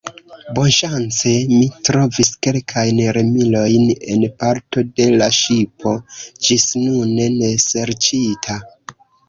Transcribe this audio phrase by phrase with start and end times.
[0.59, 5.95] Bonŝance, mi trovis kelkajn remilojn en parto de la ŝipo
[6.49, 8.61] ĝisnune neserĉita.